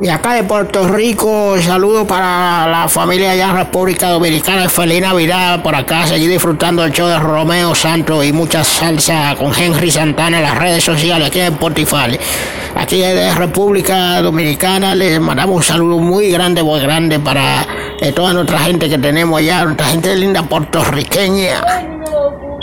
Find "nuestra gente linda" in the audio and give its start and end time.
19.64-20.42